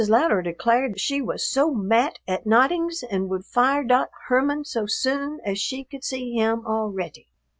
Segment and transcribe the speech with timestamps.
[0.09, 5.39] Louderer declared she was "so mat as nodings and would fire dot Herman so soon
[5.45, 7.27] as she could see him alreaty."